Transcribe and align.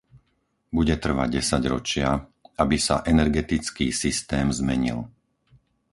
Bude 0.77 0.95
trvať 1.03 1.29
desaťročia, 1.37 2.09
aby 2.63 2.77
sa 2.87 2.95
energetický 3.13 3.87
systém 4.03 4.47
zmenil. 4.59 4.99